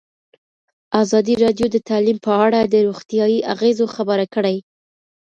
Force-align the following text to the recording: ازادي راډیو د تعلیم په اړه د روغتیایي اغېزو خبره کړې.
ازادي 1.03 1.35
راډیو 1.43 1.67
د 1.71 1.77
تعلیم 1.89 2.17
په 2.25 2.31
اړه 2.45 2.59
د 2.63 2.75
روغتیایي 2.87 3.39
اغېزو 3.53 3.85
خبره 3.95 4.25
کړې. 4.35 4.57